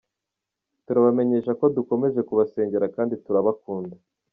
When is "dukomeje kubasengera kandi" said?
1.77-3.13